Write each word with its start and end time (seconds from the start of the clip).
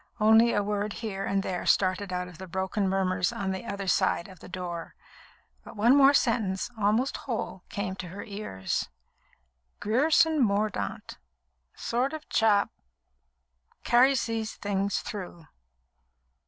Only 0.19 0.51
a 0.51 0.63
word 0.63 0.93
here 0.93 1.25
and 1.27 1.43
there 1.43 1.67
started 1.67 2.11
out 2.11 2.27
of 2.27 2.39
the 2.39 2.47
broken 2.47 2.89
murmurs 2.89 3.31
on 3.31 3.51
the 3.51 3.65
other 3.67 3.85
side 3.85 4.27
of 4.27 4.39
the 4.39 4.49
door; 4.49 4.95
but 5.63 5.75
one 5.75 5.95
more 5.95 6.15
sentence, 6.15 6.71
almost 6.75 7.17
whole, 7.17 7.61
came 7.69 7.93
to 7.97 8.07
her 8.07 8.23
ears. 8.23 8.89
"Grierson 9.79 10.41
Mordaunt... 10.43 11.19
sort 11.75 12.13
of 12.13 12.27
chap... 12.29 12.71
carries 13.83 14.25
these 14.25 14.55
things 14.55 15.01
through." 15.01 15.45